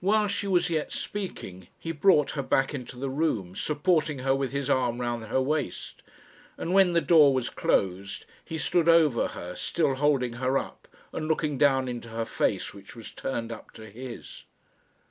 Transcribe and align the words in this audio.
While 0.00 0.26
she 0.28 0.46
was 0.46 0.70
yet 0.70 0.90
speaking, 0.90 1.68
he 1.78 1.92
brought 1.92 2.30
her 2.30 2.42
back 2.42 2.72
into 2.72 2.96
the 2.98 3.10
room, 3.10 3.54
supporting 3.54 4.20
her 4.20 4.34
with 4.34 4.52
his 4.52 4.70
arm 4.70 5.02
round 5.02 5.26
her 5.26 5.38
waist; 5.42 6.02
and 6.56 6.72
when 6.72 6.92
the 6.94 7.02
door 7.02 7.34
was 7.34 7.50
closed 7.50 8.24
he 8.42 8.56
stood 8.56 8.88
over 8.88 9.28
her 9.36 9.54
still 9.54 9.96
holding 9.96 10.32
her 10.40 10.56
up, 10.56 10.88
and 11.12 11.28
looking 11.28 11.58
down 11.58 11.88
into 11.88 12.08
her 12.08 12.24
face, 12.24 12.72
which 12.72 12.96
was 12.96 13.12
turned 13.12 13.52
up 13.52 13.70
to 13.72 13.84
his. 13.84 14.44